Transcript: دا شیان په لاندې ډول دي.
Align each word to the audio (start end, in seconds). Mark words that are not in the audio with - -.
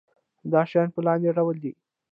دا 0.51 0.61
شیان 0.69 0.89
په 0.95 0.99
لاندې 1.05 1.29
ډول 1.37 1.55
دي. 1.63 1.71